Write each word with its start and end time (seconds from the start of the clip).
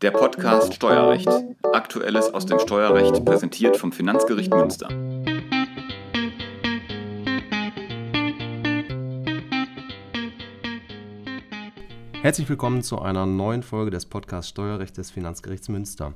Der 0.00 0.12
Podcast 0.12 0.74
Steuerrecht. 0.74 1.28
Aktuelles 1.72 2.32
aus 2.32 2.46
dem 2.46 2.60
Steuerrecht 2.60 3.24
präsentiert 3.24 3.76
vom 3.76 3.90
Finanzgericht 3.90 4.54
Münster. 4.54 4.88
Herzlich 12.22 12.48
willkommen 12.48 12.82
zu 12.82 13.00
einer 13.00 13.26
neuen 13.26 13.64
Folge 13.64 13.90
des 13.90 14.06
Podcasts 14.06 14.50
Steuerrecht 14.50 14.96
des 14.96 15.10
Finanzgerichts 15.10 15.68
Münster. 15.68 16.14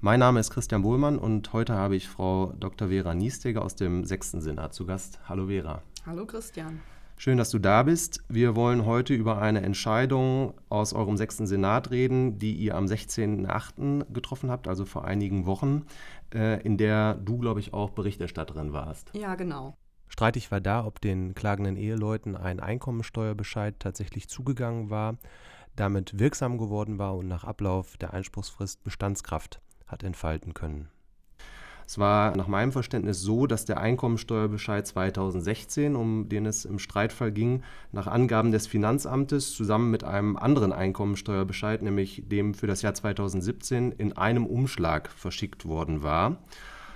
Mein 0.00 0.20
Name 0.20 0.38
ist 0.38 0.52
Christian 0.52 0.82
Bohlmann 0.82 1.18
und 1.18 1.52
heute 1.52 1.74
habe 1.74 1.96
ich 1.96 2.08
Frau 2.08 2.52
Dr. 2.60 2.86
Vera 2.86 3.14
Niesteger 3.14 3.62
aus 3.62 3.74
dem 3.74 4.04
sechsten 4.04 4.42
Senat 4.42 4.74
zu 4.74 4.86
Gast. 4.86 5.18
Hallo 5.28 5.48
Vera. 5.48 5.82
Hallo 6.06 6.24
Christian. 6.24 6.80
Schön, 7.16 7.38
dass 7.38 7.50
du 7.50 7.58
da 7.58 7.84
bist. 7.84 8.22
Wir 8.28 8.56
wollen 8.56 8.84
heute 8.84 9.14
über 9.14 9.40
eine 9.40 9.62
Entscheidung 9.62 10.54
aus 10.68 10.92
eurem 10.92 11.16
sechsten 11.16 11.46
Senat 11.46 11.90
reden, 11.90 12.38
die 12.38 12.54
ihr 12.54 12.74
am 12.74 12.86
16.08. 12.86 14.12
getroffen 14.12 14.50
habt, 14.50 14.68
also 14.68 14.84
vor 14.84 15.04
einigen 15.04 15.46
Wochen, 15.46 15.86
äh, 16.34 16.60
in 16.62 16.76
der 16.76 17.14
du, 17.14 17.38
glaube 17.38 17.60
ich, 17.60 17.72
auch 17.72 17.90
Berichterstatterin 17.90 18.72
warst. 18.72 19.10
Ja, 19.14 19.36
genau. 19.36 19.76
Streitig 20.08 20.50
war 20.50 20.60
da, 20.60 20.84
ob 20.84 21.00
den 21.00 21.34
klagenden 21.34 21.76
Eheleuten 21.76 22.36
ein 22.36 22.60
Einkommensteuerbescheid 22.60 23.74
tatsächlich 23.78 24.28
zugegangen 24.28 24.90
war, 24.90 25.16
damit 25.76 26.18
wirksam 26.18 26.58
geworden 26.58 26.98
war 26.98 27.16
und 27.16 27.28
nach 27.28 27.44
Ablauf 27.44 27.96
der 27.96 28.12
Einspruchsfrist 28.12 28.84
Bestandskraft 28.84 29.60
hat 29.86 30.02
entfalten 30.02 30.52
können. 30.52 30.88
Es 31.86 31.98
war 31.98 32.36
nach 32.36 32.46
meinem 32.46 32.72
Verständnis 32.72 33.20
so, 33.20 33.46
dass 33.46 33.64
der 33.64 33.78
Einkommensteuerbescheid 33.78 34.86
2016, 34.86 35.96
um 35.96 36.28
den 36.28 36.46
es 36.46 36.64
im 36.64 36.78
Streitfall 36.78 37.32
ging, 37.32 37.62
nach 37.92 38.06
Angaben 38.06 38.52
des 38.52 38.66
Finanzamtes 38.66 39.54
zusammen 39.54 39.90
mit 39.90 40.04
einem 40.04 40.36
anderen 40.36 40.72
Einkommensteuerbescheid, 40.72 41.82
nämlich 41.82 42.22
dem 42.26 42.54
für 42.54 42.66
das 42.66 42.82
Jahr 42.82 42.94
2017, 42.94 43.92
in 43.92 44.16
einem 44.16 44.46
Umschlag 44.46 45.10
verschickt 45.10 45.66
worden 45.66 46.02
war. 46.02 46.38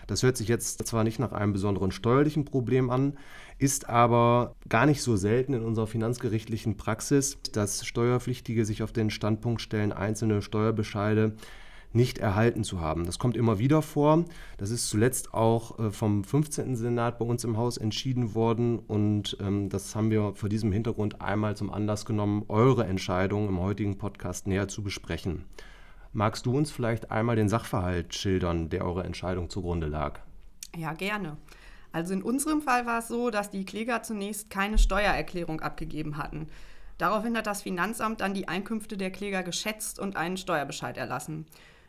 Das 0.07 0.23
hört 0.23 0.39
sich 0.39 0.49
jetzt 0.49 0.87
zwar 0.87 1.05
nicht 1.05 1.19
nach 1.19 1.33
einem 1.33 1.53
besonderen 1.53 1.91
steuerlichen 1.91 2.47
Problem 2.47 2.89
an, 2.89 3.19
ist 3.59 3.91
aber 3.91 4.55
gar 4.69 4.87
nicht 4.87 5.03
so 5.03 5.17
selten 5.17 5.53
in 5.53 5.63
unserer 5.63 5.87
finanzgerichtlichen 5.87 6.79
Praxis, 6.79 7.37
dass 7.53 7.85
Steuerpflichtige 7.85 8.65
sich 8.65 8.83
auf 8.83 8.93
den 8.93 9.11
Standpunkt 9.11 9.61
stellen, 9.61 9.93
einzelne 9.93 10.41
Steuerbescheide 10.41 11.35
nicht 11.93 12.19
erhalten 12.19 12.65
zu 12.65 12.81
haben. 12.81 13.07
Das 13.07 13.19
kommt 13.19 13.37
immer 13.37 13.59
wieder 13.59 13.83
vor. 13.83 14.25
Das 14.57 14.71
ist 14.71 14.89
zuletzt 14.89 15.35
auch 15.35 15.79
äh, 15.79 15.91
vom 15.91 16.25
15. 16.25 16.77
Senat 16.77 17.19
bei 17.19 17.25
uns 17.25 17.45
im 17.45 17.57
Haus 17.57 17.79
entschieden 17.79 18.35
worden 18.35 18.79
und 18.79 19.37
ähm, 19.41 19.69
das 19.69 19.97
haben 19.97 20.11
wir 20.11 20.35
vor 20.35 20.49
diesem 20.49 20.73
Hintergrund 20.73 21.21
einmal 21.21 21.57
zum 21.57 21.71
Anlass 21.71 22.05
genommen, 22.05 22.45
eure 22.49 22.87
Entscheidung 22.87 23.49
im 23.49 23.61
heutigen 23.61 23.99
Podcast 23.99 24.47
näher 24.47 24.69
zu 24.69 24.83
besprechen. 24.83 25.45
Magst 26.13 26.47
du 26.47 26.57
uns 26.57 26.71
vielleicht 26.71 27.11
einmal 27.11 27.37
den 27.37 27.49
Sachverhalt 27.49 28.15
schildern, 28.15 28.71
der 28.71 28.85
eurer 28.85 29.05
Entscheidung 29.05 29.51
zugrunde 29.51 29.87
lag? 29.87 30.21
Ja, 30.77 30.93
gerne. 30.93 31.37
Also 31.93 32.13
in 32.13 32.23
unserem 32.23 32.61
Fall 32.61 32.87
war 32.87 33.01
es 33.01 33.09
so, 33.09 33.31
dass 33.31 33.51
die 33.51 33.65
Kläger 33.65 34.03
zunächst 34.03 34.51
keine 34.51 34.79
Steuererklärung 34.79 35.61
abgegeben 35.61 36.19
hatten. 36.19 36.49
Daraufhin 36.99 37.37
hat 37.37 37.47
das 37.47 37.63
Finanzamt 37.63 38.21
dann 38.21 38.35
die 38.35 38.49
Einkünfte 38.49 38.97
der 38.97 39.11
Kläger 39.11 39.43
geschätzt 39.43 39.99
und 39.99 40.17
einen 40.17 40.37
Steuerbescheid 40.37 40.97
erlassen. 40.97 41.47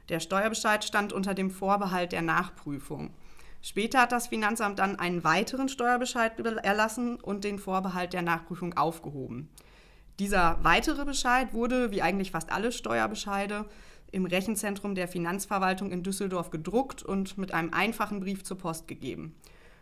Der 0.10 0.20
Steuerbescheid 0.20 0.84
stand 0.84 1.14
unter 1.14 1.36
dem 1.36 1.52
Vorbehalt 1.52 2.12
der 2.12 2.24
Nachprüfung. 2.24 3.14
Später 3.62 4.02
hat 4.02 4.12
das 4.12 4.28
Finanzamt 4.28 4.80
dann 4.80 4.98
einen 4.98 5.24
weiteren 5.24 5.70
Steuerbescheid 5.70 6.40
erlassen 6.40 7.18
und 7.18 7.44
den 7.44 7.60
Vorbehalt 7.60 8.14
der 8.14 8.24
Nachprüfung 8.24 8.76
aufgehoben. 8.76 9.50
Dieser 10.18 10.58
weitere 10.64 11.06
Bescheid 11.06 11.54
wurde, 11.54 11.92
wie 11.92 12.02
eigentlich 12.02 12.32
fast 12.32 12.52
alle 12.52 12.72
Steuerbescheide, 12.72 13.66
im 14.12 14.26
Rechenzentrum 14.26 14.96
der 14.96 15.08
Finanzverwaltung 15.08 15.92
in 15.92 16.02
Düsseldorf 16.02 16.50
gedruckt 16.50 17.04
und 17.04 17.38
mit 17.38 17.54
einem 17.54 17.73
einfachen 17.73 18.20
Brief 18.20 18.44
zur 18.44 18.58
Post 18.58 18.88
gegeben. 18.88 19.36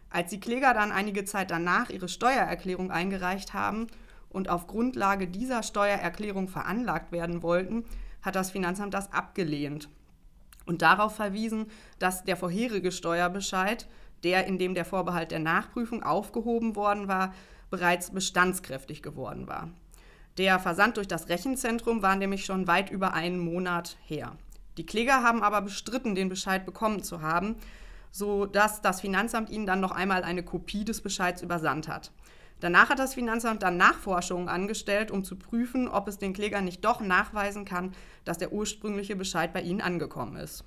Als 0.10 0.30
die 0.30 0.42
Kläger 0.42 0.74
dann 0.74 0.92
einige 0.92 1.24
Zeit 1.24 1.52
danach 1.52 1.90
ihre 1.90 2.10
Steuererklärung 2.10 2.92
eingereicht 2.92 3.54
haben 3.54 3.88
und 4.30 4.50
auf 4.50 4.68
Grundlage 4.68 5.28
dieser 5.28 5.64
Steuererklärung 5.64 6.50
veranlagt 6.50 7.14
werden 7.14 7.42
wollten, 7.42 7.86
hat 8.22 8.36
das 8.36 8.52
Finanzamt 8.52 8.94
das 8.94 9.14
abgelehnt 9.14 9.88
und 10.68 10.82
darauf 10.82 11.16
verwiesen, 11.16 11.68
dass 12.00 12.24
der 12.24 12.38
vorherige 12.38 12.92
Steuerbescheid, 12.92 13.88
der 14.24 14.46
in 14.46 14.58
dem 14.58 14.74
der 14.76 14.86
Vorbehalt 14.86 15.32
der 15.32 15.40
Nachprüfung 15.40 16.04
aufgehoben 16.04 16.76
worden 16.76 17.08
war, 17.08 17.34
bereits 17.70 18.12
bestandskräftig 18.12 19.02
geworden 19.02 19.48
war. 19.48 19.70
Der 20.38 20.60
Versand 20.60 20.98
durch 20.98 21.08
das 21.08 21.30
Rechenzentrum 21.30 22.02
war 22.02 22.16
nämlich 22.16 22.46
schon 22.46 22.68
weit 22.68 22.92
über 22.92 23.14
einen 23.14 23.40
Monat 23.40 23.98
her. 24.06 24.36
Die 24.78 24.86
Kläger 24.86 25.24
haben 25.24 25.42
aber 25.42 25.62
bestritten, 25.62 26.14
den 26.14 26.30
Bescheid 26.30 26.66
bekommen 26.66 27.02
zu 27.02 27.22
haben, 27.22 27.56
sodass 28.12 28.82
das 28.82 29.02
Finanzamt 29.02 29.50
ihnen 29.50 29.66
dann 29.66 29.80
noch 29.80 29.92
einmal 29.92 30.24
eine 30.24 30.44
Kopie 30.44 30.86
des 30.86 31.02
Bescheids 31.02 31.42
übersandt 31.42 31.88
hat. 31.88 32.12
Danach 32.60 32.90
hat 32.90 33.00
das 33.00 33.14
Finanzamt 33.14 33.62
dann 33.64 33.78
Nachforschungen 33.78 34.50
angestellt, 34.50 35.12
um 35.12 35.24
zu 35.24 35.36
prüfen, 35.36 35.88
ob 35.88 36.08
es 36.08 36.18
den 36.18 36.34
Klägern 36.34 36.66
nicht 36.66 36.84
doch 36.84 37.02
nachweisen 37.02 37.66
kann, 37.66 37.92
dass 38.26 38.40
der 38.40 38.52
ursprüngliche 38.52 39.16
Bescheid 39.16 39.54
bei 39.54 39.62
ihnen 39.62 39.82
angekommen 39.82 40.38
ist. 40.38 40.64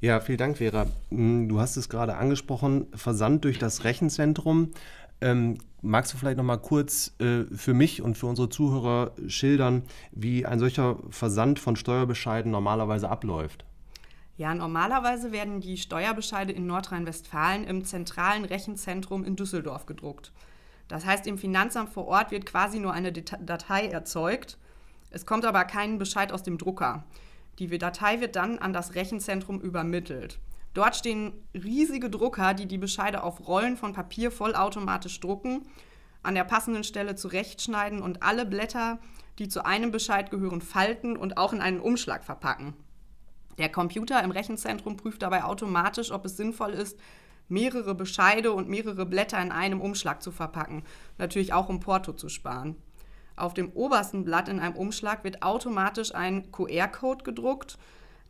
Ja, 0.00 0.20
vielen 0.20 0.38
Dank, 0.38 0.58
Vera. 0.58 0.86
Hm, 1.10 1.48
du 1.48 1.60
hast 1.60 1.76
es 1.76 1.88
gerade 1.88 2.16
angesprochen, 2.16 2.86
Versand 2.94 3.44
durch 3.44 3.58
das 3.58 3.84
Rechenzentrum. 3.84 4.72
Ähm, 5.20 5.58
magst 5.80 6.12
du 6.12 6.18
vielleicht 6.18 6.36
noch 6.36 6.44
mal 6.44 6.56
kurz 6.56 7.14
äh, 7.20 7.44
für 7.54 7.72
mich 7.72 8.02
und 8.02 8.18
für 8.18 8.26
unsere 8.26 8.48
Zuhörer 8.48 9.12
schildern, 9.28 9.82
wie 10.10 10.44
ein 10.44 10.58
solcher 10.58 10.96
Versand 11.10 11.60
von 11.60 11.76
Steuerbescheiden 11.76 12.50
normalerweise 12.50 13.08
abläuft? 13.08 13.64
Ja, 14.36 14.54
normalerweise 14.54 15.30
werden 15.30 15.60
die 15.60 15.76
Steuerbescheide 15.76 16.52
in 16.52 16.66
Nordrhein-Westfalen 16.66 17.64
im 17.64 17.84
zentralen 17.84 18.44
Rechenzentrum 18.44 19.24
in 19.24 19.36
Düsseldorf 19.36 19.86
gedruckt. 19.86 20.32
Das 20.92 21.06
heißt, 21.06 21.26
im 21.26 21.38
Finanzamt 21.38 21.88
vor 21.88 22.06
Ort 22.06 22.32
wird 22.32 22.44
quasi 22.44 22.78
nur 22.78 22.92
eine 22.92 23.12
Datei 23.12 23.86
erzeugt. 23.86 24.58
Es 25.10 25.24
kommt 25.24 25.46
aber 25.46 25.64
kein 25.64 25.98
Bescheid 25.98 26.30
aus 26.30 26.42
dem 26.42 26.58
Drucker. 26.58 27.04
Die 27.58 27.78
Datei 27.78 28.20
wird 28.20 28.36
dann 28.36 28.58
an 28.58 28.74
das 28.74 28.94
Rechenzentrum 28.94 29.58
übermittelt. 29.58 30.38
Dort 30.74 30.94
stehen 30.94 31.32
riesige 31.54 32.10
Drucker, 32.10 32.52
die 32.52 32.66
die 32.66 32.76
Bescheide 32.76 33.22
auf 33.22 33.48
Rollen 33.48 33.78
von 33.78 33.94
Papier 33.94 34.30
vollautomatisch 34.30 35.18
drucken, 35.18 35.62
an 36.22 36.34
der 36.34 36.44
passenden 36.44 36.84
Stelle 36.84 37.14
zurechtschneiden 37.14 38.02
und 38.02 38.22
alle 38.22 38.44
Blätter, 38.44 38.98
die 39.38 39.48
zu 39.48 39.64
einem 39.64 39.92
Bescheid 39.92 40.30
gehören, 40.30 40.60
falten 40.60 41.16
und 41.16 41.38
auch 41.38 41.54
in 41.54 41.62
einen 41.62 41.80
Umschlag 41.80 42.22
verpacken. 42.22 42.74
Der 43.56 43.70
Computer 43.70 44.22
im 44.22 44.30
Rechenzentrum 44.30 44.98
prüft 44.98 45.22
dabei 45.22 45.44
automatisch, 45.44 46.10
ob 46.10 46.26
es 46.26 46.36
sinnvoll 46.36 46.72
ist, 46.72 46.98
mehrere 47.52 47.94
Bescheide 47.94 48.52
und 48.52 48.68
mehrere 48.68 49.06
Blätter 49.06 49.40
in 49.40 49.52
einem 49.52 49.80
Umschlag 49.80 50.22
zu 50.22 50.32
verpacken. 50.32 50.82
Natürlich 51.18 51.52
auch 51.52 51.68
um 51.68 51.78
Porto 51.78 52.12
zu 52.12 52.28
sparen. 52.28 52.76
Auf 53.36 53.54
dem 53.54 53.70
obersten 53.72 54.24
Blatt 54.24 54.48
in 54.48 54.58
einem 54.58 54.76
Umschlag 54.76 55.24
wird 55.24 55.42
automatisch 55.42 56.14
ein 56.14 56.50
QR-Code 56.50 57.24
gedruckt, 57.24 57.78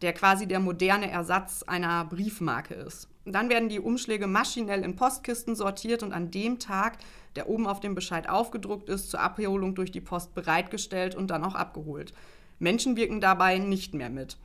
der 0.03 0.13
quasi 0.13 0.47
der 0.47 0.61
moderne 0.61 1.11
Ersatz 1.11 1.63
einer 1.63 2.05
Briefmarke 2.05 2.75
ist. 2.75 3.09
Dann 3.25 3.49
werden 3.49 3.69
die 3.69 3.79
Umschläge 3.79 4.27
maschinell 4.27 4.85
in 4.85 4.97
Postkisten 4.97 5.55
sortiert 5.55 6.03
und 6.03 6.13
an 6.13 6.31
dem 6.31 6.59
Tag, 6.59 6.99
der 7.37 7.49
oben 7.49 7.69
auf 7.69 7.79
dem 7.79 7.95
Bescheid 7.95 8.29
aufgedruckt 8.29 8.89
ist, 8.89 9.11
zur 9.11 9.21
Abholung 9.21 9.77
durch 9.77 9.93
die 9.93 10.01
Post 10.01 10.35
bereitgestellt 10.35 11.15
und 11.15 11.29
dann 11.29 11.45
auch 11.45 11.55
abgeholt. 11.55 12.13
Menschen 12.59 12.97
wirken 12.97 13.21
dabei 13.21 13.59
nicht 13.59 13.95
mehr 13.95 14.11
mit. 14.11 14.37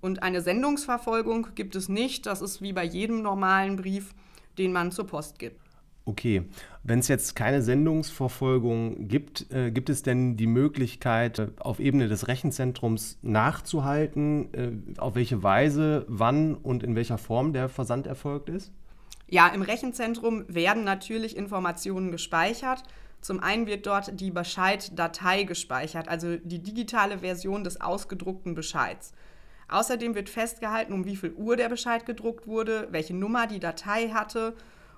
Und 0.00 0.22
eine 0.22 0.40
Sendungsverfolgung 0.40 1.48
gibt 1.54 1.74
es 1.76 1.88
nicht. 1.88 2.26
Das 2.26 2.40
ist 2.40 2.62
wie 2.62 2.72
bei 2.72 2.84
jedem 2.84 3.22
normalen 3.22 3.76
Brief, 3.76 4.14
den 4.58 4.72
man 4.72 4.92
zur 4.92 5.06
Post 5.06 5.38
gibt. 5.38 5.60
Okay, 6.08 6.44
wenn 6.84 7.00
es 7.00 7.08
jetzt 7.08 7.36
keine 7.36 7.60
Sendungsverfolgung 7.60 9.08
gibt, 9.08 9.52
äh, 9.52 9.70
gibt 9.70 9.90
es 9.90 10.02
denn 10.02 10.38
die 10.38 10.46
Möglichkeit, 10.46 11.38
äh, 11.38 11.48
auf 11.58 11.80
Ebene 11.80 12.08
des 12.08 12.28
Rechenzentrums 12.28 13.18
nachzuhalten, 13.20 14.54
äh, 14.54 15.00
auf 15.00 15.16
welche 15.16 15.42
Weise, 15.42 16.06
wann 16.08 16.54
und 16.54 16.82
in 16.82 16.96
welcher 16.96 17.18
Form 17.18 17.52
der 17.52 17.68
Versand 17.68 18.06
erfolgt 18.06 18.48
ist? 18.48 18.72
Ja, 19.28 19.48
im 19.48 19.60
Rechenzentrum 19.60 20.44
werden 20.48 20.82
natürlich 20.82 21.36
Informationen 21.36 22.10
gespeichert. 22.10 22.84
Zum 23.20 23.40
einen 23.40 23.66
wird 23.66 23.86
dort 23.86 24.18
die 24.18 24.30
Bescheiddatei 24.30 25.42
gespeichert, 25.42 26.08
also 26.08 26.36
die 26.36 26.62
digitale 26.62 27.18
Version 27.18 27.64
des 27.64 27.82
ausgedruckten 27.82 28.54
Bescheids. 28.54 29.12
Außerdem 29.68 30.14
wird 30.14 30.30
festgehalten, 30.30 30.92
um 30.92 31.04
wie 31.04 31.16
viel 31.16 31.32
Uhr 31.32 31.56
der 31.56 31.68
Bescheid 31.68 32.06
gedruckt 32.06 32.46
wurde, 32.46 32.88
welche 32.90 33.14
Nummer 33.14 33.46
die 33.46 33.60
Datei 33.60 34.08
hatte 34.08 34.54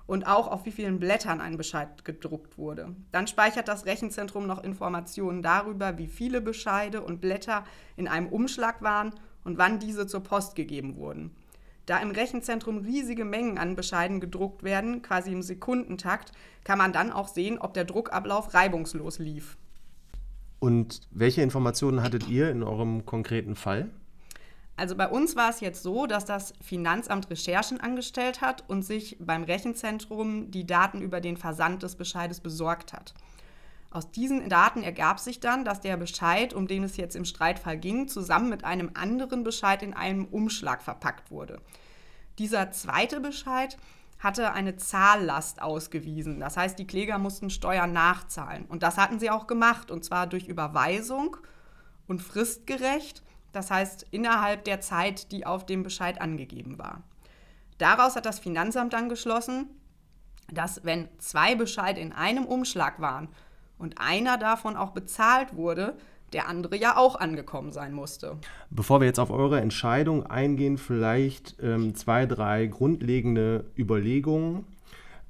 und 0.07 0.25
auch 0.27 0.47
auf 0.47 0.65
wie 0.65 0.71
vielen 0.71 0.99
Blättern 0.99 1.41
ein 1.41 1.57
Bescheid 1.57 2.03
gedruckt 2.05 2.57
wurde. 2.57 2.95
Dann 3.11 3.27
speichert 3.27 3.67
das 3.67 3.85
Rechenzentrum 3.85 4.47
noch 4.47 4.63
Informationen 4.63 5.41
darüber, 5.41 5.97
wie 5.97 6.07
viele 6.07 6.41
Bescheide 6.41 7.01
und 7.01 7.21
Blätter 7.21 7.65
in 7.97 8.07
einem 8.07 8.27
Umschlag 8.27 8.81
waren 8.81 9.13
und 9.43 9.57
wann 9.57 9.79
diese 9.79 10.07
zur 10.07 10.23
Post 10.23 10.55
gegeben 10.55 10.95
wurden. 10.95 11.31
Da 11.85 11.97
im 11.99 12.11
Rechenzentrum 12.11 12.77
riesige 12.77 13.25
Mengen 13.25 13.57
an 13.57 13.75
Bescheiden 13.75 14.19
gedruckt 14.19 14.63
werden, 14.63 15.01
quasi 15.01 15.31
im 15.31 15.41
Sekundentakt, 15.41 16.31
kann 16.63 16.77
man 16.77 16.93
dann 16.93 17.11
auch 17.11 17.27
sehen, 17.27 17.57
ob 17.57 17.73
der 17.73 17.85
Druckablauf 17.85 18.53
reibungslos 18.53 19.19
lief. 19.19 19.57
Und 20.59 21.01
welche 21.09 21.41
Informationen 21.41 22.03
hattet 22.03 22.29
ihr 22.29 22.51
in 22.51 22.61
eurem 22.61 23.05
konkreten 23.05 23.55
Fall? 23.55 23.89
Also 24.81 24.95
bei 24.95 25.07
uns 25.07 25.35
war 25.35 25.51
es 25.51 25.59
jetzt 25.59 25.83
so, 25.83 26.07
dass 26.07 26.25
das 26.25 26.55
Finanzamt 26.59 27.29
Recherchen 27.29 27.79
angestellt 27.79 28.41
hat 28.41 28.67
und 28.67 28.81
sich 28.81 29.15
beim 29.19 29.43
Rechenzentrum 29.43 30.49
die 30.49 30.65
Daten 30.65 31.03
über 31.03 31.21
den 31.21 31.37
Versand 31.37 31.83
des 31.83 31.95
Bescheides 31.95 32.39
besorgt 32.39 32.91
hat. 32.91 33.13
Aus 33.91 34.09
diesen 34.09 34.49
Daten 34.49 34.81
ergab 34.81 35.19
sich 35.19 35.39
dann, 35.39 35.65
dass 35.65 35.81
der 35.81 35.97
Bescheid, 35.97 36.55
um 36.55 36.67
den 36.67 36.83
es 36.83 36.97
jetzt 36.97 37.15
im 37.15 37.25
Streitfall 37.25 37.77
ging, 37.77 38.07
zusammen 38.07 38.49
mit 38.49 38.63
einem 38.63 38.89
anderen 38.95 39.43
Bescheid 39.43 39.83
in 39.83 39.93
einem 39.93 40.25
Umschlag 40.25 40.81
verpackt 40.81 41.29
wurde. 41.29 41.61
Dieser 42.39 42.71
zweite 42.71 43.19
Bescheid 43.19 43.77
hatte 44.17 44.51
eine 44.51 44.77
Zahllast 44.77 45.61
ausgewiesen. 45.61 46.39
Das 46.39 46.57
heißt, 46.57 46.79
die 46.79 46.87
Kläger 46.87 47.19
mussten 47.19 47.51
Steuern 47.51 47.93
nachzahlen. 47.93 48.65
Und 48.65 48.81
das 48.81 48.97
hatten 48.97 49.19
sie 49.19 49.29
auch 49.29 49.45
gemacht, 49.45 49.91
und 49.91 50.03
zwar 50.03 50.25
durch 50.25 50.47
Überweisung 50.47 51.37
und 52.07 52.23
fristgerecht 52.23 53.21
das 53.51 53.71
heißt 53.71 54.07
innerhalb 54.11 54.65
der 54.65 54.81
Zeit, 54.81 55.31
die 55.31 55.45
auf 55.45 55.65
dem 55.65 55.83
Bescheid 55.83 56.21
angegeben 56.21 56.77
war. 56.77 57.03
Daraus 57.77 58.15
hat 58.15 58.25
das 58.25 58.39
Finanzamt 58.39 58.93
dann 58.93 59.09
geschlossen, 59.09 59.67
dass 60.51 60.83
wenn 60.83 61.07
zwei 61.17 61.55
Bescheide 61.55 61.99
in 61.99 62.11
einem 62.13 62.45
Umschlag 62.45 62.99
waren 62.99 63.29
und 63.77 63.99
einer 63.99 64.37
davon 64.37 64.75
auch 64.75 64.91
bezahlt 64.91 65.55
wurde, 65.55 65.97
der 66.33 66.47
andere 66.47 66.77
ja 66.77 66.95
auch 66.95 67.15
angekommen 67.15 67.71
sein 67.71 67.93
musste. 67.93 68.37
Bevor 68.69 69.01
wir 69.01 69.07
jetzt 69.07 69.19
auf 69.19 69.31
eure 69.31 69.59
Entscheidung 69.59 70.25
eingehen, 70.25 70.77
vielleicht 70.77 71.57
ähm, 71.61 71.95
zwei, 71.95 72.25
drei 72.25 72.67
grundlegende 72.67 73.65
Überlegungen. 73.77 74.65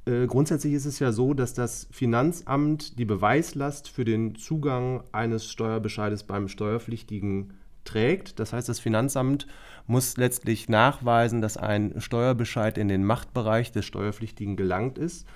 Äh, 0.05 0.27
grundsätzlich 0.27 0.73
ist 0.73 0.85
es 0.85 0.99
ja 0.99 1.11
so, 1.11 1.33
dass 1.33 1.53
das 1.53 1.87
Finanzamt 1.91 2.99
die 2.99 3.05
Beweislast 3.05 3.89
für 3.89 4.05
den 4.05 4.35
Zugang 4.35 5.03
eines 5.11 5.49
Steuerbescheides 5.49 6.23
beim 6.23 6.47
Steuerpflichtigen 6.47 7.53
trägt. 7.91 8.39
Das 8.39 8.53
heißt, 8.53 8.69
das 8.69 8.79
Finanzamt 8.79 9.47
muss 9.87 10.17
letztlich 10.17 10.69
nachweisen, 10.69 11.41
dass 11.41 11.57
ein 11.57 11.99
Steuerbescheid 11.99 12.77
in 12.77 12.87
den 12.87 13.03
Machtbereich 13.03 13.71
des 13.71 13.85
Steuerpflichtigen 13.85 14.55
gelangt 14.55 14.97
ist. 14.97 15.27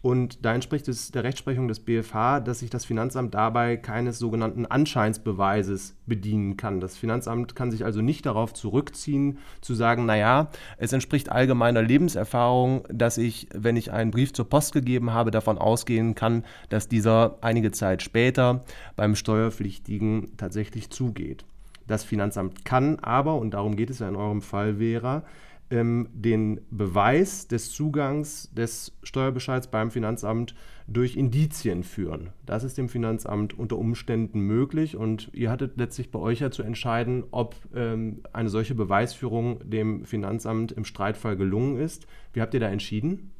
Und 0.00 0.44
da 0.44 0.54
entspricht 0.54 0.86
es 0.86 1.10
der 1.10 1.24
Rechtsprechung 1.24 1.66
des 1.66 1.80
BFH, 1.80 2.38
dass 2.38 2.60
sich 2.60 2.70
das 2.70 2.84
Finanzamt 2.84 3.34
dabei 3.34 3.76
keines 3.76 4.20
sogenannten 4.20 4.64
Anscheinsbeweises 4.64 5.96
bedienen 6.06 6.56
kann. 6.56 6.80
Das 6.80 6.96
Finanzamt 6.96 7.56
kann 7.56 7.72
sich 7.72 7.84
also 7.84 8.00
nicht 8.00 8.24
darauf 8.24 8.54
zurückziehen, 8.54 9.38
zu 9.60 9.74
sagen, 9.74 10.06
naja, 10.06 10.50
es 10.76 10.92
entspricht 10.92 11.32
allgemeiner 11.32 11.82
Lebenserfahrung, 11.82 12.84
dass 12.88 13.18
ich, 13.18 13.48
wenn 13.52 13.76
ich 13.76 13.90
einen 13.90 14.12
Brief 14.12 14.32
zur 14.32 14.48
Post 14.48 14.72
gegeben 14.72 15.12
habe, 15.12 15.32
davon 15.32 15.58
ausgehen 15.58 16.14
kann, 16.14 16.44
dass 16.68 16.86
dieser 16.86 17.36
einige 17.40 17.72
Zeit 17.72 18.00
später 18.00 18.64
beim 18.94 19.16
Steuerpflichtigen 19.16 20.36
tatsächlich 20.36 20.90
zugeht. 20.90 21.44
Das 21.88 22.04
Finanzamt 22.04 22.64
kann 22.64 23.00
aber, 23.00 23.34
und 23.36 23.52
darum 23.54 23.74
geht 23.74 23.90
es 23.90 23.98
ja 23.98 24.08
in 24.08 24.14
eurem 24.14 24.42
Fall, 24.42 24.76
Vera, 24.76 25.24
ähm, 25.70 26.08
den 26.12 26.60
Beweis 26.70 27.48
des 27.48 27.72
Zugangs 27.72 28.50
des 28.52 28.96
Steuerbescheids 29.02 29.66
beim 29.66 29.90
Finanzamt 29.90 30.54
durch 30.86 31.16
Indizien 31.16 31.82
führen. 31.82 32.30
Das 32.46 32.64
ist 32.64 32.78
dem 32.78 32.88
Finanzamt 32.88 33.58
unter 33.58 33.76
Umständen 33.76 34.40
möglich 34.40 34.96
und 34.96 35.30
ihr 35.32 35.50
hattet 35.50 35.76
letztlich 35.76 36.10
bei 36.10 36.18
euch 36.18 36.40
ja 36.40 36.50
zu 36.50 36.62
entscheiden, 36.62 37.24
ob 37.30 37.56
ähm, 37.74 38.22
eine 38.32 38.48
solche 38.48 38.74
Beweisführung 38.74 39.58
dem 39.68 40.04
Finanzamt 40.04 40.72
im 40.72 40.84
Streitfall 40.84 41.36
gelungen 41.36 41.78
ist. 41.78 42.06
Wie 42.32 42.40
habt 42.40 42.54
ihr 42.54 42.60
da 42.60 42.68
entschieden? 42.68 43.32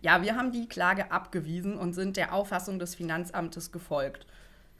Ja, 0.00 0.22
wir 0.22 0.36
haben 0.36 0.52
die 0.52 0.68
Klage 0.68 1.12
abgewiesen 1.12 1.76
und 1.76 1.92
sind 1.92 2.16
der 2.16 2.34
Auffassung 2.34 2.78
des 2.78 2.94
Finanzamtes 2.94 3.72
gefolgt. 3.72 4.26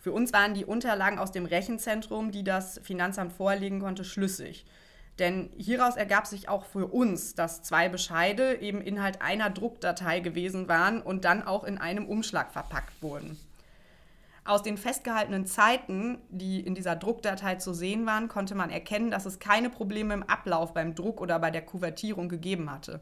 Für 0.05 0.13
uns 0.13 0.35
waren 0.35 0.53
die 0.53 0.67
Unterlagen 0.67 1.19
aus 1.19 1.33
dem 1.33 1.47
Rechenzentrum, 1.47 2.31
die 2.31 2.45
das 2.45 2.79
Finanzamt 2.83 3.33
vorlegen 3.33 3.81
konnte, 3.81 4.05
schlüssig. 4.05 4.67
Denn 5.19 5.49
hieraus 5.57 5.97
ergab 5.97 6.27
sich 6.27 6.47
auch 6.47 6.67
für 6.67 6.89
uns, 6.89 7.35
dass 7.35 7.63
zwei 7.63 7.89
Bescheide 7.89 8.61
eben 8.61 8.83
Inhalt 8.83 9.23
einer 9.23 9.49
Druckdatei 9.49 10.21
gewesen 10.21 10.69
waren 10.69 11.01
und 11.01 11.25
dann 11.25 11.43
auch 11.43 11.65
in 11.65 11.79
einem 11.79 12.05
Umschlag 12.05 12.53
verpackt 12.53 13.03
wurden. 13.03 13.41
Aus 14.45 14.63
den 14.63 14.77
festgehaltenen 14.77 15.47
Zeiten, 15.47 16.19
die 16.29 16.61
in 16.61 16.75
dieser 16.75 16.97
Druckdatei 16.97 17.55
zu 17.55 17.73
sehen 17.73 18.05
waren, 18.05 18.29
konnte 18.29 18.55
man 18.55 18.69
erkennen, 18.69 19.11
dass 19.11 19.25
es 19.25 19.39
keine 19.39 19.71
Probleme 19.71 20.13
im 20.13 20.23
Ablauf 20.23 20.75
beim 20.75 20.95
Druck 20.95 21.23
oder 21.23 21.39
bei 21.39 21.51
der 21.51 21.63
Kuvertierung 21.63 22.29
gegeben 22.29 22.71
hatte. 22.71 23.01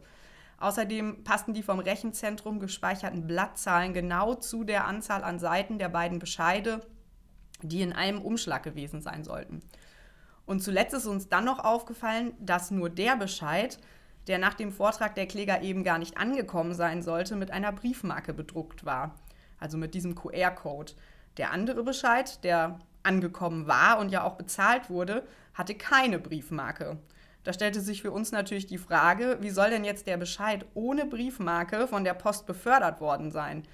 Außerdem 0.63 1.25
passten 1.25 1.55
die 1.55 1.65
vom 1.65 1.81
Rechenzentrum 1.81 2.61
gespeicherten 2.61 3.27
Blattzahlen 3.27 3.93
genau 3.93 4.37
zu 4.37 4.63
der 4.63 4.87
Anzahl 4.87 5.25
an 5.25 5.41
Seiten 5.41 5.77
der 5.81 5.89
beiden 5.89 6.21
Bescheide, 6.21 6.87
die 7.63 7.83
in 7.83 7.93
einem 7.93 8.23
Umschlag 8.23 8.63
gewesen 8.63 9.03
sein 9.03 9.25
sollten. 9.25 9.61
Und 10.47 10.63
zuletzt 10.63 10.95
ist 10.95 11.07
uns 11.07 11.29
dann 11.29 11.47
noch 11.47 11.59
aufgefallen, 11.59 12.35
dass 12.39 12.71
nur 12.71 12.91
der 12.91 13.17
Bescheid, 13.17 13.81
der 14.29 14.39
nach 14.39 14.55
dem 14.55 14.71
Vortrag 14.71 15.17
der 15.17 15.27
Kläger 15.27 15.63
eben 15.63 15.83
gar 15.83 15.99
nicht 15.99 16.17
angekommen 16.17 16.75
sein 16.75 17.03
sollte, 17.03 17.35
mit 17.35 17.51
einer 17.51 17.73
Briefmarke 17.73 18.33
bedruckt 18.33 18.85
war, 18.85 19.17
also 19.59 19.77
mit 19.77 19.95
diesem 19.95 20.15
QR-Code. 20.15 20.93
Der 21.39 21.51
andere 21.51 21.83
Bescheid, 21.83 22.45
der 22.45 22.79
angekommen 23.03 23.67
war 23.67 23.99
und 23.99 24.11
ja 24.11 24.23
auch 24.23 24.37
bezahlt 24.37 24.91
wurde, 24.91 25.27
hatte 25.55 25.75
keine 25.75 26.21
Briefmarke. 26.21 26.99
Da 27.45 27.53
stellte 27.53 27.81
sich 27.81 28.03
für 28.03 28.13
uns 28.13 28.31
natürlich 28.31 28.67
die 28.67 28.79
Frage, 28.79 29.39
wie 29.41 29.51
soll 29.51 29.71
denn 29.71 29.85
jetzt 29.85 30.07
der 30.07 30.17
Bescheid 30.17 30.65
ohne 30.75 31.07
Briefmarke 31.07 31.89
von 31.89 32.05
der 32.05 32.15
Post 32.15 32.47
befördert 32.47 33.01
worden 33.01 33.31
sein? 33.31 33.65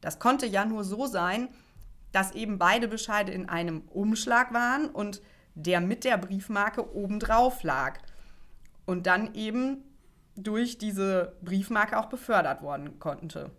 Das 0.00 0.18
konnte 0.18 0.46
ja 0.46 0.64
nur 0.64 0.84
so 0.84 1.06
sein, 1.06 1.48
dass 2.12 2.32
eben 2.32 2.58
beide 2.58 2.88
Bescheide 2.88 3.32
in 3.32 3.48
einem 3.48 3.82
Umschlag 3.88 4.52
waren 4.52 4.88
und 4.90 5.22
der 5.54 5.80
mit 5.80 6.04
der 6.04 6.18
Briefmarke 6.18 6.94
obendrauf 6.94 7.62
lag 7.62 7.98
und 8.86 9.06
dann 9.06 9.34
eben 9.34 9.84
durch 10.36 10.78
diese 10.78 11.36
Briefmarke 11.42 11.98
auch 11.98 12.06
befördert 12.06 12.62
worden 12.62 12.98
konnte. 12.98 13.50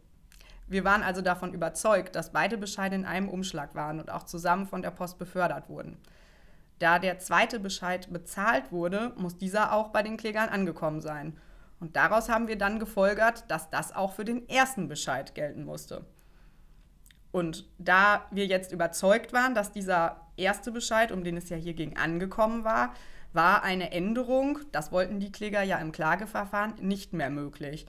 Wir 0.67 0.83
waren 0.83 1.03
also 1.03 1.21
davon 1.21 1.53
überzeugt, 1.53 2.15
dass 2.15 2.31
beide 2.31 2.57
Bescheide 2.57 2.95
in 2.95 3.05
einem 3.05 3.27
Umschlag 3.27 3.75
waren 3.75 3.99
und 3.99 4.11
auch 4.11 4.23
zusammen 4.23 4.67
von 4.67 4.81
der 4.81 4.91
Post 4.91 5.17
befördert 5.17 5.67
wurden. 5.67 5.97
Da 6.79 6.97
der 6.97 7.19
zweite 7.19 7.59
Bescheid 7.59 8.11
bezahlt 8.11 8.71
wurde, 8.71 9.13
muss 9.17 9.37
dieser 9.37 9.73
auch 9.73 9.89
bei 9.89 10.01
den 10.01 10.17
Klägern 10.17 10.49
angekommen 10.49 11.01
sein. 11.01 11.37
Und 11.79 11.95
daraus 11.95 12.29
haben 12.29 12.47
wir 12.47 12.57
dann 12.57 12.79
gefolgert, 12.79 13.45
dass 13.49 13.69
das 13.69 13.95
auch 13.95 14.13
für 14.13 14.25
den 14.25 14.47
ersten 14.49 14.87
Bescheid 14.87 15.35
gelten 15.35 15.65
musste. 15.65 16.05
Und 17.31 17.69
da 17.77 18.25
wir 18.31 18.47
jetzt 18.47 18.71
überzeugt 18.71 19.33
waren, 19.33 19.53
dass 19.53 19.71
dieser 19.71 20.27
erste 20.35 20.71
Bescheid, 20.71 21.11
um 21.11 21.23
den 21.23 21.37
es 21.37 21.49
ja 21.49 21.57
hier 21.57 21.73
ging, 21.73 21.95
angekommen 21.95 22.63
war, 22.63 22.93
war 23.33 23.63
eine 23.63 23.91
Änderung, 23.91 24.59
das 24.71 24.91
wollten 24.91 25.19
die 25.19 25.31
Kläger 25.31 25.61
ja 25.61 25.77
im 25.77 25.91
Klageverfahren, 25.91 26.73
nicht 26.81 27.13
mehr 27.13 27.29
möglich. 27.29 27.85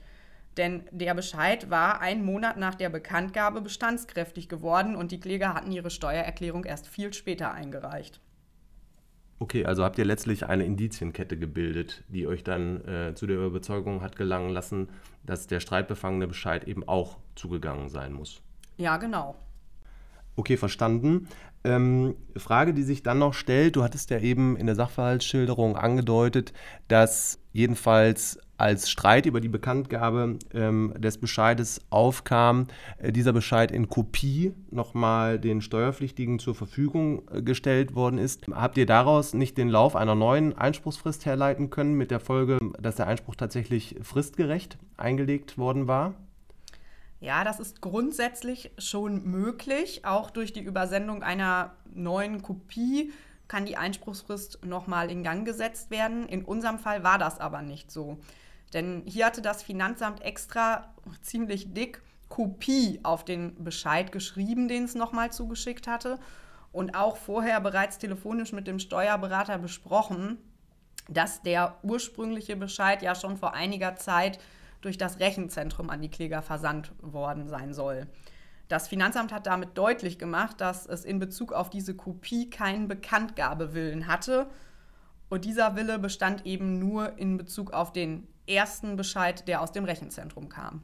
Denn 0.57 0.85
der 0.91 1.15
Bescheid 1.15 1.71
war 1.71 2.01
einen 2.01 2.25
Monat 2.25 2.59
nach 2.59 2.75
der 2.75 2.91
Bekanntgabe 2.91 3.63
bestandskräftig 3.63 4.49
geworden 4.49 4.97
und 4.97 5.13
die 5.13 5.21
Kläger 5.21 5.55
hatten 5.55 5.73
ihre 5.73 5.91
Steuererklärung 5.91 6.65
erst 6.65 6.89
viel 6.89 7.15
später 7.15 7.53
eingereicht. 7.53 8.21
Okay, 9.43 9.65
also 9.65 9.85
habt 9.85 9.97
ihr 9.97 10.05
letztlich 10.05 10.47
eine 10.47 10.65
Indizienkette 10.65 11.39
gebildet, 11.39 12.05
die 12.09 12.27
euch 12.27 12.45
dann 12.45 12.85
äh, 12.87 13.15
zu 13.15 13.27
der 13.27 13.39
Überzeugung 13.39 14.03
hat 14.03 14.15
gelangen 14.15 14.51
lassen, 14.51 14.91
dass 15.25 15.47
der 15.47 15.61
streitbefangene 15.61 16.29
Bescheid 16.29 16.69
eben 16.69 16.87
auch 16.87 17.17
zugegangen 17.37 17.89
sein 17.89 18.13
muss. 18.13 18.43
Ja, 18.77 18.99
genau. 18.99 19.35
Okay, 20.37 20.59
verstanden. 20.59 21.27
Ähm, 21.65 22.17
Frage, 22.37 22.75
die 22.75 22.83
sich 22.83 23.03
dann 23.03 23.19
noch 23.19 23.33
stellt, 23.33 23.77
du 23.77 23.83
hattest 23.83 24.11
ja 24.11 24.19
eben 24.19 24.59
in 24.59 24.67
der 24.67 24.75
Sachverhaltsschilderung 24.75 25.75
angedeutet, 25.75 26.53
dass 26.89 27.39
jedenfalls 27.53 28.39
als 28.61 28.91
Streit 28.91 29.27
über 29.27 29.41
die 29.41 29.49
Bekanntgabe 29.49 30.39
ähm, 30.53 30.95
des 30.99 31.19
Bescheides 31.19 31.81
aufkam, 31.91 32.67
äh, 32.99 33.11
dieser 33.11 33.33
Bescheid 33.33 33.73
in 33.73 33.89
Kopie 33.89 34.53
nochmal 34.71 35.39
den 35.39 35.63
Steuerpflichtigen 35.63 36.39
zur 36.39 36.55
Verfügung 36.55 37.23
äh, 37.31 37.43
gestellt 37.43 37.95
worden 37.95 38.19
ist. 38.19 38.47
Habt 38.53 38.77
ihr 38.77 38.87
daraus 38.87 39.35
nicht 39.35 39.57
den 39.57 39.69
Lauf 39.69 39.97
einer 39.97 40.15
neuen 40.15 40.57
Einspruchsfrist 40.57 41.25
herleiten 41.25 41.71
können, 41.71 41.95
mit 41.95 42.11
der 42.11 42.21
Folge, 42.21 42.59
dass 42.79 42.97
der 42.97 43.07
Einspruch 43.07 43.35
tatsächlich 43.35 43.97
fristgerecht 44.03 44.79
eingelegt 44.97 45.57
worden 45.57 45.89
war? 45.89 46.15
Ja, 47.21 47.45
das 47.45 47.61
ist 47.61 47.81
grundsätzlich 47.81 48.71
schon 48.79 49.25
möglich. 49.25 50.05
Auch 50.05 50.31
durch 50.31 50.53
die 50.53 50.63
Übersendung 50.63 51.23
einer 51.23 51.75
neuen 51.93 52.43
Kopie 52.43 53.13
kann 53.47 53.67
die 53.67 53.77
Einspruchsfrist 53.77 54.65
nochmal 54.65 55.11
in 55.11 55.23
Gang 55.23 55.45
gesetzt 55.45 55.91
werden. 55.91 56.29
In 56.29 56.45
unserem 56.45 56.79
Fall 56.79 57.03
war 57.03 57.19
das 57.19 57.41
aber 57.41 57.63
nicht 57.63 57.91
so. 57.91 58.19
Denn 58.73 59.03
hier 59.07 59.27
hatte 59.27 59.43
das 59.43 59.63
Finanzamt 59.63 60.23
extra 60.23 60.95
ziemlich 61.23 61.73
dick 61.73 62.03
Kopie 62.29 63.01
auf 63.03 63.25
den 63.25 63.65
Bescheid 63.65 64.13
geschrieben, 64.13 64.69
den 64.69 64.85
es 64.85 64.95
nochmal 64.95 65.33
zugeschickt 65.33 65.87
hatte. 65.89 66.19
Und 66.73 66.95
auch 66.95 67.17
vorher 67.17 67.61
bereits 67.61 67.99
telefonisch 67.99 68.53
mit 68.53 68.69
dem 68.69 68.79
Steuerberater 68.79 69.59
besprochen, 69.59 70.39
dass 71.09 71.43
der 71.43 71.79
ursprüngliche 71.83 72.55
Bescheid 72.55 73.03
ja 73.03 73.15
schon 73.17 73.37
vor 73.37 73.55
einiger 73.55 73.97
Zeit 73.97 74.39
durch 74.81 74.97
das 74.97 75.19
Rechenzentrum 75.19 75.91
an 75.91 76.01
die 76.01 76.11
Kläger 76.11 76.43
versandt 76.43 76.93
worden 77.01 77.49
sein 77.49 77.75
soll. 77.75 78.07
Das 78.69 78.87
Finanzamt 78.87 79.33
hat 79.33 79.47
damit 79.47 79.77
deutlich 79.77 80.17
gemacht, 80.17 80.61
dass 80.61 80.87
es 80.87 81.05
in 81.05 81.19
Bezug 81.19 81.53
auf 81.53 81.71
diese 81.71 81.97
Kopie 81.97 82.49
keinen 82.49 82.87
Bekanntgabewillen 82.87 84.07
hatte 84.07 84.49
Und 85.29 85.45
dieser 85.45 85.75
Wille 85.77 85.99
bestand 85.99 86.47
eben 86.47 86.79
nur 86.79 87.19
in 87.19 87.37
Bezug 87.37 87.73
auf 87.73 87.93
den 87.93 88.27
ersten 88.47 88.97
Bescheid, 88.97 89.47
der 89.49 89.61
aus 89.61 89.73
dem 89.73 89.85
Rechenzentrum 89.85 90.49
kam. 90.49 90.83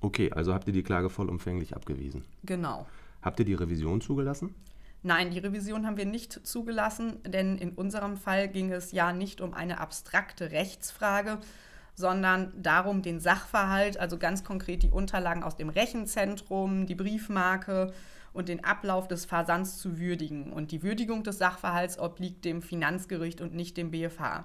Okay, 0.00 0.32
also 0.32 0.54
habt 0.54 0.66
ihr 0.66 0.72
die 0.72 0.82
Klage 0.82 1.10
vollumfänglich 1.10 1.76
abgewiesen? 1.76 2.24
Genau. 2.44 2.86
Habt 3.22 3.38
ihr 3.38 3.44
die 3.44 3.54
Revision 3.54 4.00
zugelassen? 4.00 4.54
Nein, 5.02 5.30
die 5.30 5.38
Revision 5.38 5.86
haben 5.86 5.96
wir 5.96 6.06
nicht 6.06 6.46
zugelassen, 6.46 7.22
denn 7.24 7.56
in 7.56 7.72
unserem 7.72 8.16
Fall 8.16 8.48
ging 8.48 8.70
es 8.70 8.92
ja 8.92 9.12
nicht 9.12 9.40
um 9.40 9.54
eine 9.54 9.80
abstrakte 9.80 10.50
Rechtsfrage, 10.50 11.38
sondern 11.94 12.52
darum, 12.62 13.02
den 13.02 13.20
Sachverhalt, 13.20 13.98
also 13.98 14.18
ganz 14.18 14.44
konkret 14.44 14.82
die 14.82 14.90
Unterlagen 14.90 15.42
aus 15.42 15.56
dem 15.56 15.70
Rechenzentrum, 15.70 16.86
die 16.86 16.94
Briefmarke 16.94 17.92
und 18.32 18.48
den 18.48 18.64
Ablauf 18.64 19.08
des 19.08 19.24
Versands 19.24 19.78
zu 19.78 19.98
würdigen. 19.98 20.52
Und 20.52 20.70
die 20.70 20.82
Würdigung 20.82 21.24
des 21.24 21.38
Sachverhalts 21.38 21.98
obliegt 21.98 22.44
dem 22.44 22.62
Finanzgericht 22.62 23.40
und 23.40 23.54
nicht 23.54 23.76
dem 23.76 23.90
BFH. 23.90 24.44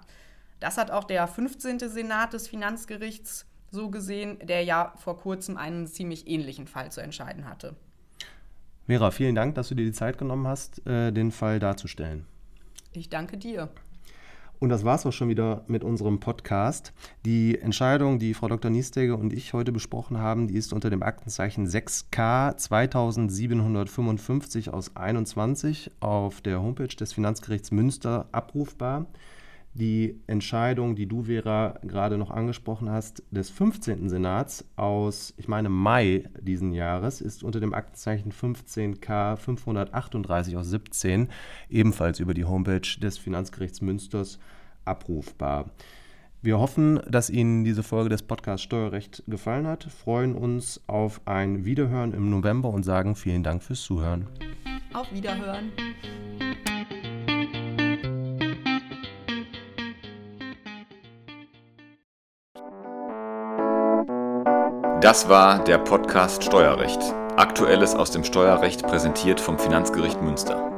Das 0.60 0.78
hat 0.78 0.92
auch 0.92 1.04
der 1.04 1.28
15. 1.28 1.80
Senat 1.80 2.34
des 2.34 2.48
Finanzgerichts 2.48 3.46
so 3.72 3.90
gesehen, 3.90 4.38
der 4.42 4.64
ja 4.64 4.94
vor 4.98 5.18
kurzem 5.18 5.58
einen 5.58 5.88
ziemlich 5.88 6.28
ähnlichen 6.28 6.68
Fall 6.68 6.92
zu 6.92 7.02
entscheiden 7.02 7.50
hatte. 7.50 7.76
Vera, 8.88 9.12
vielen 9.12 9.36
Dank, 9.36 9.56
dass 9.56 9.70
du 9.70 9.76
dir 9.76 9.86
die 9.86 9.92
Zeit 9.92 10.18
genommen 10.18 10.48
hast, 10.48 10.86
äh, 10.88 11.12
den 11.12 11.32
Fall 11.32 11.60
darzustellen. 11.60 12.26
Ich 12.94 13.10
danke 13.10 13.38
dir. 13.38 13.70
Und 14.60 14.70
das 14.70 14.86
war 14.86 14.96
es 14.96 15.06
auch 15.06 15.12
schon 15.12 15.28
wieder 15.28 15.66
mit 15.68 15.84
unserem 15.84 16.20
Podcast. 16.20 16.94
Die 17.26 17.60
Entscheidung, 17.60 18.20
die 18.20 18.34
Frau 18.34 18.48
Dr. 18.48 18.72
Niestege 18.72 19.18
und 19.18 19.34
ich 19.34 19.52
heute 19.54 19.74
besprochen 19.74 20.20
haben, 20.20 20.48
die 20.48 20.56
ist 20.56 20.72
unter 20.72 20.90
dem 20.90 21.04
Aktenzeichen 21.04 21.68
6K 21.68 22.56
2755 22.56 24.72
aus 24.72 24.96
21 24.96 25.92
auf 26.00 26.40
der 26.42 26.62
Homepage 26.62 26.88
des 26.88 27.12
Finanzgerichts 27.14 27.72
Münster 27.72 28.30
abrufbar 28.32 29.08
die 29.76 30.22
Entscheidung, 30.26 30.96
die 30.96 31.06
du, 31.06 31.24
Vera, 31.24 31.80
gerade 31.84 32.18
noch 32.18 32.32
angesprochen 32.32 32.90
hast, 32.90 33.24
des 33.30 33.50
15. 33.50 34.10
Senats 34.10 34.66
aus, 34.78 35.34
ich 35.38 35.50
meine, 35.50 35.68
Mai 35.68 36.30
diesen 36.40 36.72
Jahres, 36.72 37.20
ist 37.20 37.44
unter 37.44 37.60
dem 37.60 37.74
Aktenzeichen 37.74 38.32
15K 38.32 39.36
538 39.36 40.56
aus 40.56 40.70
17 40.70 41.28
ebenfalls 41.70 42.22
über 42.22 42.34
die 42.34 42.46
Homepage 42.46 42.88
des 43.02 43.18
Finanzgerichts 43.18 43.82
Münsters 43.82 44.40
abrufbar. 44.86 45.72
Wir 46.42 46.58
hoffen, 46.60 47.02
dass 47.10 47.30
Ihnen 47.30 47.66
diese 47.66 47.84
Folge 47.84 48.10
des 48.10 48.22
Podcasts 48.22 48.64
Steuerrecht 48.64 49.24
gefallen 49.28 49.68
hat, 49.68 49.84
freuen 49.84 50.36
uns 50.36 50.80
auf 50.88 51.20
ein 51.26 51.66
Wiederhören 51.66 52.14
im 52.14 52.30
November 52.30 52.70
und 52.70 52.84
sagen 52.84 53.16
vielen 53.16 53.44
Dank 53.44 53.62
fürs 53.62 53.82
Zuhören. 53.82 54.28
Auf 54.94 55.12
Wiederhören. 55.12 55.72
Das 65.06 65.30
war 65.30 65.64
der 65.64 65.78
Podcast 65.78 66.44
Steuerrecht. 66.44 67.00
Aktuelles 67.38 67.94
aus 67.94 68.10
dem 68.10 68.24
Steuerrecht 68.24 68.82
präsentiert 68.82 69.40
vom 69.40 69.60
Finanzgericht 69.60 70.20
Münster. 70.20 70.75